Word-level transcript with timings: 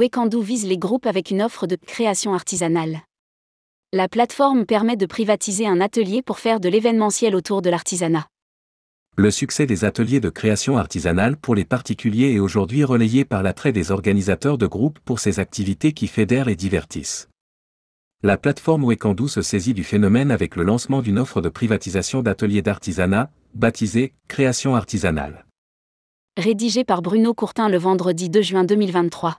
Wekandu 0.00 0.42
vise 0.42 0.64
les 0.64 0.78
groupes 0.78 1.04
avec 1.04 1.30
une 1.30 1.42
offre 1.42 1.66
de 1.66 1.76
création 1.76 2.32
artisanale. 2.32 3.02
La 3.92 4.08
plateforme 4.08 4.64
permet 4.64 4.96
de 4.96 5.04
privatiser 5.04 5.66
un 5.66 5.78
atelier 5.82 6.22
pour 6.22 6.38
faire 6.38 6.58
de 6.58 6.70
l'événementiel 6.70 7.36
autour 7.36 7.60
de 7.60 7.68
l'artisanat. 7.68 8.26
Le 9.18 9.30
succès 9.30 9.66
des 9.66 9.84
ateliers 9.84 10.20
de 10.20 10.30
création 10.30 10.78
artisanale 10.78 11.36
pour 11.36 11.54
les 11.54 11.66
particuliers 11.66 12.32
est 12.32 12.38
aujourd'hui 12.38 12.82
relayé 12.82 13.26
par 13.26 13.42
l'attrait 13.42 13.72
des 13.72 13.90
organisateurs 13.90 14.56
de 14.56 14.66
groupes 14.66 14.98
pour 15.00 15.20
ces 15.20 15.38
activités 15.38 15.92
qui 15.92 16.06
fédèrent 16.06 16.48
et 16.48 16.56
divertissent. 16.56 17.28
La 18.22 18.38
plateforme 18.38 18.86
Wekandu 18.86 19.28
se 19.28 19.42
saisit 19.42 19.74
du 19.74 19.84
phénomène 19.84 20.30
avec 20.30 20.56
le 20.56 20.62
lancement 20.62 21.02
d'une 21.02 21.18
offre 21.18 21.42
de 21.42 21.50
privatisation 21.50 22.22
d'ateliers 22.22 22.62
d'artisanat, 22.62 23.30
baptisée 23.52 24.14
Création 24.28 24.74
artisanale. 24.74 25.44
Rédigé 26.38 26.84
par 26.84 27.02
Bruno 27.02 27.34
Courtin 27.34 27.68
le 27.68 27.76
vendredi 27.76 28.30
2 28.30 28.40
juin 28.40 28.64
2023. 28.64 29.36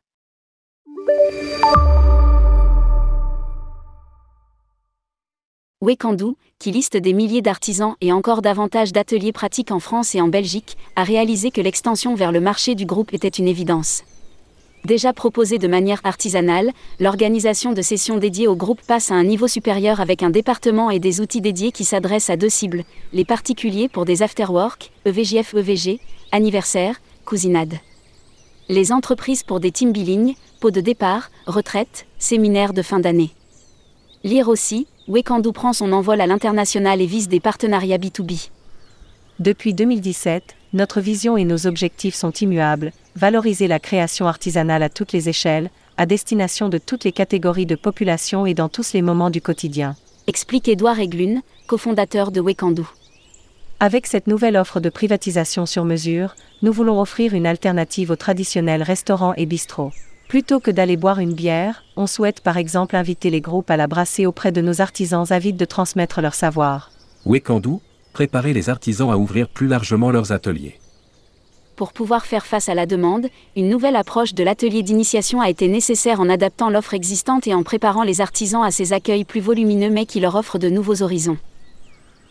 Wekandu, 5.84 6.36
qui 6.60 6.72
liste 6.72 6.96
des 6.96 7.12
milliers 7.12 7.42
d'artisans 7.42 7.96
et 8.02 8.12
encore 8.12 8.44
davantage 8.44 8.94
d'ateliers 8.94 9.32
pratiques 9.32 9.72
en 9.72 9.80
France 9.80 10.14
et 10.14 10.22
en 10.22 10.28
Belgique, 10.28 10.78
a 10.96 11.04
réalisé 11.04 11.50
que 11.50 11.60
l'extension 11.60 12.14
vers 12.14 12.32
le 12.32 12.40
marché 12.40 12.76
du 12.76 12.86
groupe 12.86 13.14
était 13.16 13.28
une 13.28 13.48
évidence. 13.48 14.04
Déjà 14.86 15.12
proposée 15.12 15.58
de 15.58 15.68
manière 15.68 16.02
artisanale, 16.04 16.72
l'organisation 17.00 17.74
de 17.74 17.82
sessions 17.82 18.18
dédiées 18.18 18.48
au 18.48 18.56
groupe 18.56 18.82
passe 18.82 19.12
à 19.12 19.16
un 19.16 19.24
niveau 19.24 19.48
supérieur 19.48 20.00
avec 20.02 20.22
un 20.22 20.30
département 20.30 20.92
et 20.92 21.00
des 21.00 21.20
outils 21.20 21.42
dédiés 21.42 21.72
qui 21.72 21.84
s'adressent 21.84 22.30
à 22.30 22.38
deux 22.38 22.50
cibles, 22.50 22.84
les 23.12 23.26
particuliers 23.26 23.90
pour 23.90 24.06
des 24.06 24.22
afterwork, 24.22 24.92
EVJF-EVG, 25.06 26.00
anniversaire, 26.32 27.02
cousinade. 27.26 27.80
Les 28.72 28.94
entreprises 28.94 29.44
pour 29.44 29.60
des 29.60 29.70
team 29.70 29.92
billing, 29.92 30.34
pots 30.62 30.72
de 30.72 30.80
départ, 30.80 31.30
retraite, 31.46 32.06
séminaires 32.20 32.72
de 32.72 32.82
fin 32.82 33.02
d'année. 33.02 33.32
Lire 34.24 34.48
aussi, 34.48 34.88
Wekandu 35.10 35.52
prend 35.52 35.74
son 35.74 35.92
envol 35.92 36.22
à 36.22 36.26
l'international 36.26 37.02
et 37.02 37.06
vise 37.06 37.28
des 37.28 37.42
partenariats 37.42 37.98
B2B. 37.98 38.48
Depuis 39.40 39.74
2017, 39.74 40.56
notre 40.72 41.02
vision 41.02 41.36
et 41.36 41.44
nos 41.44 41.68
objectifs 41.68 42.16
sont 42.16 42.32
immuables, 42.32 42.94
valoriser 43.18 43.68
la 43.68 43.80
création 43.80 44.26
artisanale 44.26 44.84
à 44.84 44.90
toutes 44.90 45.12
les 45.12 45.28
échelles, 45.28 45.70
à 45.98 46.06
destination 46.06 46.70
de 46.70 46.78
toutes 46.78 47.04
les 47.04 47.12
catégories 47.12 47.66
de 47.66 47.76
population 47.76 48.46
et 48.46 48.54
dans 48.54 48.70
tous 48.70 48.94
les 48.94 49.02
moments 49.02 49.32
du 49.32 49.42
quotidien. 49.42 49.98
Explique 50.28 50.70
Édouard 50.70 51.02
Eglune, 51.02 51.42
cofondateur 51.68 52.32
de 52.32 52.40
Wekandu. 52.40 52.84
Avec 53.84 54.06
cette 54.06 54.28
nouvelle 54.28 54.58
offre 54.58 54.80
de 54.80 54.90
privatisation 54.90 55.66
sur 55.66 55.86
mesure, 55.86 56.36
nous 56.62 56.72
voulons 56.72 57.02
offrir 57.02 57.34
une 57.34 57.48
alternative 57.48 58.12
aux 58.12 58.16
traditionnels 58.16 58.84
restaurants 58.84 59.34
et 59.38 59.48
bistrots. 59.48 59.90
Plutôt 60.28 60.60
que 60.60 60.70
d'aller 60.70 60.98
boire 60.98 61.18
une 61.18 61.34
bière, 61.34 61.84
on 61.96 62.06
souhaite 62.06 62.42
par 62.42 62.58
exemple 62.58 62.96
inviter 62.96 63.32
les 63.32 63.42
groupes 63.42 63.72
à 63.72 63.78
la 63.78 63.88
brasser 63.88 64.28
auprès 64.28 64.52
de 64.52 64.62
nos 64.62 64.82
artisans 64.82 65.26
avides 65.32 65.58
de 65.58 65.66
transmettre 65.66 66.22
leur 66.22 66.36
savoir. 66.36 66.92
Wekandu, 67.26 67.78
préparer 68.14 68.54
les 68.54 68.70
artisans 68.70 69.10
à 69.10 69.18
ouvrir 69.18 69.50
plus 69.50 69.66
largement 69.66 70.12
leurs 70.12 70.32
ateliers. 70.32 70.80
Pour 71.76 71.92
pouvoir 71.92 72.28
faire 72.28 72.46
face 72.46 72.70
à 72.70 72.76
la 72.76 72.86
demande, 72.86 73.30
une 73.56 73.68
nouvelle 73.68 73.96
approche 73.96 74.36
de 74.36 74.44
l'atelier 74.44 74.84
d'initiation 74.84 75.42
a 75.42 75.50
été 75.50 75.68
nécessaire 75.68 76.22
en 76.22 76.30
adaptant 76.30 76.70
l'offre 76.70 76.94
existante 76.94 77.48
et 77.48 77.56
en 77.56 77.64
préparant 77.64 78.04
les 78.04 78.22
artisans 78.22 78.62
à 78.62 78.70
ces 78.70 78.94
accueils 78.94 79.26
plus 79.26 79.42
volumineux 79.42 79.90
mais 79.90 80.06
qui 80.06 80.20
leur 80.20 80.36
offrent 80.36 80.60
de 80.60 80.70
nouveaux 80.70 81.02
horizons. 81.02 81.40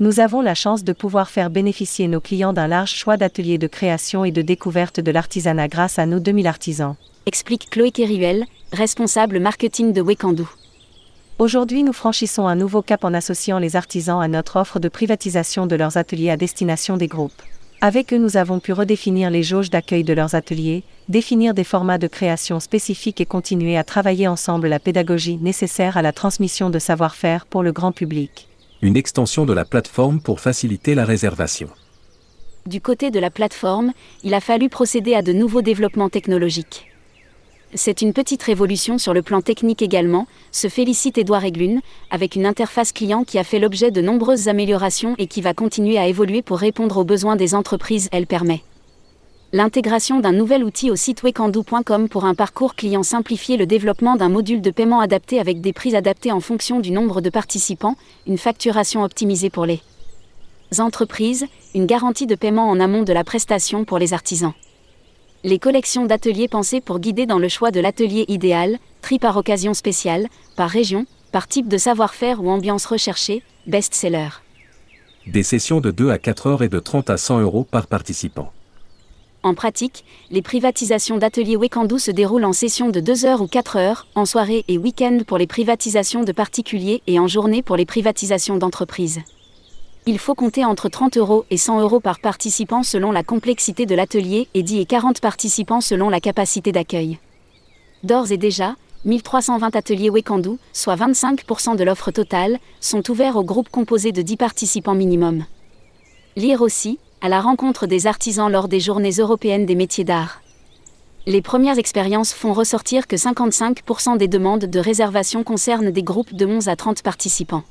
Nous 0.01 0.19
avons 0.19 0.41
la 0.41 0.55
chance 0.55 0.83
de 0.83 0.95
pouvoir 0.95 1.29
faire 1.29 1.51
bénéficier 1.51 2.09
nos 2.09 2.21
clients 2.21 2.55
d'un 2.55 2.67
large 2.67 2.95
choix 2.95 3.19
d'ateliers 3.19 3.59
de 3.59 3.67
création 3.67 4.25
et 4.25 4.33
de 4.33 4.41
découverte 4.41 4.99
de 4.99 5.11
l'artisanat 5.11 5.69
grâce 5.69 5.99
à 5.99 6.07
nos 6.07 6.21
2000 6.21 6.47
artisans 6.47 6.97
explique 7.27 7.71
Chloé 7.71 7.93
Keruel, 7.93 8.45
responsable 8.73 9.39
marketing 9.41 9.93
de 9.93 10.03
Wekandu. 10.03 10.45
Aujourd'hui, 11.39 11.83
nous 11.83 11.93
franchissons 11.93 12.49
un 12.49 12.57
nouveau 12.57 12.83
cap 12.83 13.05
en 13.05 13.15
associant 13.15 13.59
les 13.59 13.77
artisans 13.77 14.21
à 14.21 14.27
notre 14.27 14.57
offre 14.57 14.81
de 14.81 14.89
privatisation 14.89 15.67
de 15.67 15.77
leurs 15.77 15.97
ateliers 15.97 16.31
à 16.31 16.37
destination 16.37 16.97
des 16.97 17.07
groupes. 17.07 17.43
Avec 17.81 18.13
eux, 18.13 18.19
nous 18.19 18.37
avons 18.37 18.59
pu 18.59 18.73
redéfinir 18.73 19.31
les 19.31 19.43
jauges 19.43 19.71
d'accueil 19.71 20.03
de 20.03 20.13
leurs 20.13 20.35
ateliers, 20.35 20.83
définir 21.09 21.55
des 21.55 21.63
formats 21.63 21.99
de 21.99 22.09
création 22.09 22.59
spécifiques 22.59 23.21
et 23.21 23.27
continuer 23.27 23.79
à 23.79 23.85
travailler 23.85 24.27
ensemble 24.27 24.69
la 24.69 24.81
pédagogie 24.81 25.37
nécessaire 25.37 25.97
à 25.97 26.03
la 26.03 26.13
transmission 26.13 26.69
de 26.69 26.79
savoir-faire 26.79 27.47
pour 27.47 27.63
le 27.63 27.71
grand 27.71 27.93
public. 27.93 28.50
Une 28.83 28.97
extension 28.97 29.45
de 29.45 29.53
la 29.53 29.67
plateforme 29.67 30.21
pour 30.21 30.41
faciliter 30.41 30.95
la 30.95 31.05
réservation. 31.05 31.69
Du 32.65 32.81
côté 32.81 33.11
de 33.11 33.21
la 33.21 33.29
plateforme, 33.29 33.93
il 34.25 34.33
a 34.33 34.41
fallu 34.41 34.71
procéder 34.71 35.15
à 35.15 35.21
de 35.21 35.35
nouveaux 35.35 35.61
développements 35.61 36.09
technologiques. 36.09 36.87
C'est 37.75 38.01
une 38.01 38.15
petite 38.15 38.43
révolution 38.43 38.97
sur 38.97 39.13
le 39.13 39.21
plan 39.21 39.43
technique 39.43 39.83
également, 39.83 40.27
se 40.51 40.69
félicite 40.69 41.19
Édouard 41.19 41.45
Eglune, 41.45 41.83
avec 42.11 42.37
une 42.37 42.47
interface 42.47 42.93
client 42.93 43.23
qui 43.25 43.39
a 43.39 43.45
fait 43.45 43.59
l'objet 43.59 43.91
de 43.91 44.01
nombreuses 44.01 44.49
améliorations 44.49 45.15
et 45.19 45.27
qui 45.27 45.43
va 45.43 45.53
continuer 45.53 45.99
à 45.99 46.07
évoluer 46.07 46.41
pour 46.41 46.59
répondre 46.59 46.97
aux 46.97 47.05
besoins 47.05 47.37
des 47.37 47.55
entreprises, 47.55 48.09
elle 48.13 48.27
permet. 48.27 48.63
L'intégration 49.53 50.21
d'un 50.21 50.31
nouvel 50.31 50.63
outil 50.63 50.93
au 50.93 50.97
site 50.97 51.25
wekandu.com 51.25 52.09
pour 52.09 52.25
un 52.25 52.37
parcours 52.37 52.77
client 52.77 53.03
simplifié, 53.03 53.57
le 53.57 53.67
développement 53.67 54.15
d'un 54.15 54.29
module 54.29 54.61
de 54.61 54.71
paiement 54.71 55.01
adapté 55.01 55.41
avec 55.41 55.61
des 55.61 55.73
prix 55.73 55.97
adaptés 55.97 56.31
en 56.31 56.39
fonction 56.39 56.79
du 56.79 56.93
nombre 56.93 57.21
de 57.21 57.31
participants, 57.31 57.97
une 58.29 58.39
facturation 58.39 59.03
optimisée 59.03 59.51
pour 59.51 59.67
les 59.67 59.81
entreprises, 60.79 61.47
une 61.75 61.87
garantie 61.87 62.29
de 62.29 62.37
paiement 62.37 62.69
en 62.71 62.79
amont 62.79 63.03
de 63.03 63.13
la 63.13 63.25
prestation 63.25 63.85
pour 63.85 63.99
les 63.99 64.13
artisans. 64.13 64.53
Les 65.43 65.59
collections 65.59 66.07
d'ateliers 66.07 66.47
pensées 66.47 66.81
pour 66.81 67.01
guider 67.01 67.27
dans 67.27 67.41
le 67.41 67.49
choix 67.49 67.73
de 67.73 67.81
l'atelier 67.81 68.27
idéal, 68.29 68.79
tri 69.03 69.19
par 69.19 69.37
occasion 69.37 69.75
spéciale, 69.75 70.29
par 70.55 70.71
région, 70.71 71.07
par 71.33 71.49
type 71.49 71.67
de 71.67 71.77
savoir-faire 71.77 72.41
ou 72.41 72.51
ambiance 72.51 72.87
recherchée, 72.87 73.43
best-seller. 73.67 74.29
Des 75.27 75.43
sessions 75.43 75.81
de 75.81 75.91
2 75.91 76.11
à 76.11 76.19
4 76.19 76.47
heures 76.47 76.63
et 76.63 76.69
de 76.69 76.79
30 76.79 77.11
à 77.11 77.17
100 77.17 77.41
euros 77.41 77.65
par 77.69 77.89
participant. 77.89 78.53
En 79.43 79.55
pratique, 79.55 80.05
les 80.31 80.43
privatisations 80.43 81.17
d'ateliers 81.17 81.57
Wekandu 81.57 81.99
se 81.99 82.11
déroulent 82.11 82.45
en 82.45 82.53
sessions 82.53 82.91
de 82.91 83.01
2 83.01 83.25
heures 83.25 83.41
ou 83.41 83.47
4 83.47 83.77
heures, 83.77 84.07
en 84.15 84.27
soirée 84.27 84.65
et 84.69 84.79
week-end 84.79 85.21
pour 85.27 85.39
les 85.39 85.47
privatisations 85.47 86.25
de 86.25 86.33
particuliers 86.33 87.03
et 87.07 87.19
en 87.19 87.27
journée 87.27 87.63
pour 87.63 87.77
les 87.77 87.87
privatisations 87.87 88.57
d'entreprises 88.57 89.21
il 90.07 90.19
faut 90.19 90.35
compter 90.35 90.65
entre 90.65 90.89
30 90.89 91.17
euros 91.19 91.45
et 91.51 91.57
100 91.57 91.81
euros 91.81 92.01
par 92.01 92.21
participant 92.21 92.83
selon 92.83 93.13
la 93.13 93.23
complexité 93.23 93.87
de 93.87 93.95
l'atelier 93.95 94.49
et 94.55 94.63
10 94.63 94.81
et 94.81 94.87
40 94.87 95.21
participants 95.21 95.81
selon 95.81 96.09
la 96.09 96.21
capacité 96.21 96.73
d'accueil. 96.73 97.19
D'ores 98.03 98.33
et 98.33 98.37
déjà, 98.37 98.77
1320 99.05 99.77
ateliers 99.77 100.11
Wekandu, 100.11 100.59
soit 100.73 100.97
25% 100.97 101.77
de 101.77 101.85
l'offre 101.85 102.11
totale, 102.11 102.59
sont 102.81 103.09
ouverts 103.11 103.37
aux 103.37 103.45
groupes 103.45 103.69
composés 103.69 104.13
de 104.13 104.23
10 104.23 104.37
participants 104.37 104.95
minimum. 104.95 105.45
Lire 106.37 106.63
aussi, 106.63 106.99
à 107.21 107.29
la 107.29 107.41
rencontre 107.41 107.87
des 107.87 108.07
artisans 108.07 108.51
lors 108.51 108.69
des 108.69 108.81
journées 108.81 109.13
européennes 109.19 109.67
des 109.67 109.75
métiers 109.75 110.05
d'art. 110.05 110.43
Les 111.27 111.43
premières 111.43 111.79
expériences 111.79 112.33
font 112.33 112.53
ressortir 112.53 113.07
que 113.07 113.17
55% 113.17 114.17
des 114.17 114.29
demandes 114.29 114.65
de 114.65 114.81
réservation 114.81 115.45
concernent 115.45 115.91
des 115.91 116.03
groupes 116.03 116.35
de 116.35 116.47
11 116.47 116.69
à 116.69 116.77
30 116.77 117.03
participants 117.03 117.65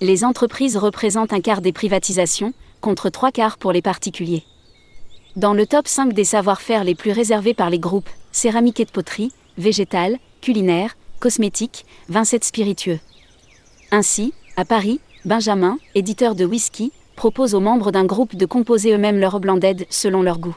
les 0.00 0.24
entreprises 0.24 0.76
représentent 0.76 1.32
un 1.32 1.40
quart 1.40 1.60
des 1.60 1.72
privatisations, 1.72 2.54
contre 2.80 3.10
trois 3.10 3.30
quarts 3.30 3.58
pour 3.58 3.72
les 3.72 3.82
particuliers. 3.82 4.44
Dans 5.36 5.52
le 5.52 5.66
top 5.66 5.86
5 5.86 6.12
des 6.14 6.24
savoir-faire 6.24 6.84
les 6.84 6.94
plus 6.94 7.12
réservés 7.12 7.54
par 7.54 7.70
les 7.70 7.78
groupes, 7.78 8.08
céramique 8.32 8.80
et 8.80 8.86
de 8.86 8.90
poterie, 8.90 9.32
végétal, 9.58 10.18
culinaire, 10.40 10.96
cosmétique, 11.20 11.84
vincette 12.08 12.44
spiritueux. 12.44 12.98
Ainsi, 13.90 14.32
à 14.56 14.64
Paris, 14.64 15.00
Benjamin, 15.26 15.78
éditeur 15.94 16.34
de 16.34 16.46
whisky, 16.46 16.92
propose 17.20 17.54
aux 17.54 17.60
membres 17.60 17.92
d'un 17.92 18.06
groupe 18.06 18.34
de 18.34 18.46
composer 18.46 18.94
eux-mêmes 18.94 19.20
leur 19.20 19.40
blended 19.40 19.84
selon 19.90 20.22
leur 20.22 20.38
goût. 20.38 20.56